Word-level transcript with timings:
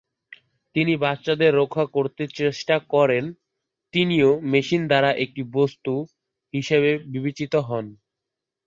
তিনি 0.75 0.93
বাচ্চাদের 0.97 1.51
রক্ষা 1.55 1.85
করতে 1.95 2.23
চেষ্টা 2.39 2.75
করেন, 2.93 3.23
তিনিও 3.93 4.29
মেশিন 4.51 4.81
দ্বারা 4.87 5.11
একটি 5.23 5.41
"বস্তু" 5.53 5.93
হিসাবে 6.53 6.89
স্বীকৃত 7.13 7.53
হন। 7.67 7.85